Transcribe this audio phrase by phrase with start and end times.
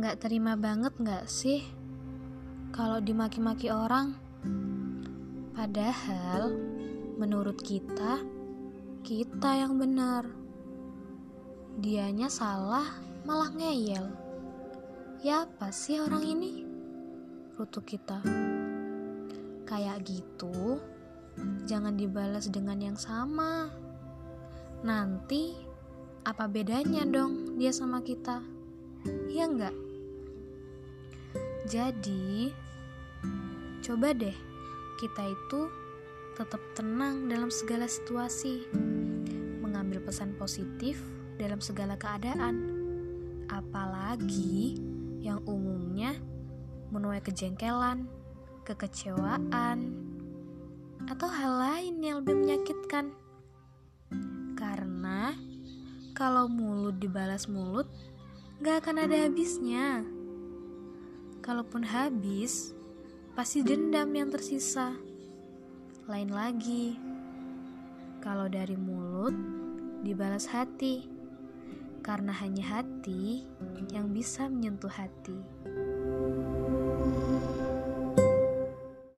[0.00, 1.60] Gak terima banget gak sih
[2.72, 4.16] kalau dimaki-maki orang?
[5.52, 6.56] Padahal
[7.20, 8.24] menurut kita,
[9.04, 10.24] kita yang benar.
[11.76, 12.96] Dianya salah,
[13.28, 14.08] malah ngeyel.
[15.20, 16.64] Ya apa sih orang ini?
[17.60, 18.24] Rutuk kita.
[19.68, 20.80] Kayak gitu,
[21.68, 23.68] jangan dibalas dengan yang sama.
[24.80, 25.52] Nanti,
[26.24, 28.40] apa bedanya dong dia sama kita?
[29.28, 29.89] Ya enggak?
[31.68, 32.54] Jadi,
[33.84, 34.36] coba deh
[35.00, 35.60] kita itu
[36.36, 38.68] tetap tenang dalam segala situasi,
[39.60, 41.00] mengambil pesan positif
[41.36, 42.56] dalam segala keadaan,
[43.48, 44.76] apalagi
[45.20, 46.16] yang umumnya
[46.92, 48.08] menuai kejengkelan,
[48.64, 49.96] kekecewaan,
[51.08, 53.12] atau hal lain yang lebih menyakitkan.
[54.56, 55.32] Karena
[56.12, 57.88] kalau mulut dibalas mulut,
[58.60, 60.04] gak akan ada habisnya.
[61.50, 62.70] Kalaupun habis,
[63.34, 64.94] pasti dendam yang tersisa.
[66.06, 66.94] Lain lagi,
[68.22, 69.34] kalau dari mulut
[70.06, 71.10] dibalas hati,
[72.06, 73.42] karena hanya hati
[73.90, 75.34] yang bisa menyentuh hati.